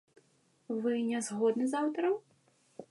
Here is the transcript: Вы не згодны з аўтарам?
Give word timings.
Вы 0.85 0.93
не 1.11 1.21
згодны 1.29 1.65
з 1.73 1.81
аўтарам? 1.83 2.19